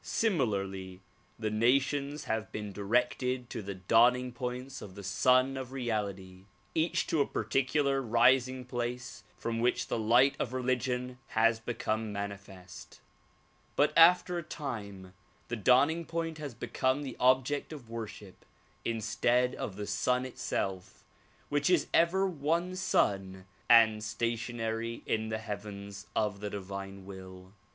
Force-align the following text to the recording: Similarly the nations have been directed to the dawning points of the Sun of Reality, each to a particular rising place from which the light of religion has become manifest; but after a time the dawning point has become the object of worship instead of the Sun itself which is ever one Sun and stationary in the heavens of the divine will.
Similarly 0.03 0.99
the 1.37 1.51
nations 1.51 2.23
have 2.23 2.51
been 2.51 2.71
directed 2.71 3.51
to 3.51 3.61
the 3.61 3.75
dawning 3.75 4.31
points 4.31 4.81
of 4.81 4.95
the 4.95 5.03
Sun 5.03 5.57
of 5.57 5.71
Reality, 5.71 6.45
each 6.73 7.05
to 7.05 7.21
a 7.21 7.27
particular 7.27 8.01
rising 8.01 8.65
place 8.65 9.23
from 9.37 9.59
which 9.59 9.89
the 9.89 9.99
light 9.99 10.35
of 10.39 10.53
religion 10.53 11.19
has 11.27 11.59
become 11.59 12.11
manifest; 12.11 12.99
but 13.75 13.93
after 13.95 14.39
a 14.39 14.43
time 14.43 15.13
the 15.49 15.55
dawning 15.55 16.05
point 16.05 16.39
has 16.39 16.55
become 16.55 17.03
the 17.03 17.15
object 17.19 17.71
of 17.71 17.87
worship 17.87 18.43
instead 18.83 19.53
of 19.53 19.75
the 19.75 19.85
Sun 19.85 20.25
itself 20.25 21.03
which 21.49 21.69
is 21.69 21.85
ever 21.93 22.25
one 22.25 22.75
Sun 22.75 23.45
and 23.69 24.03
stationary 24.03 25.03
in 25.05 25.29
the 25.29 25.37
heavens 25.37 26.07
of 26.15 26.39
the 26.39 26.49
divine 26.49 27.05
will. 27.05 27.53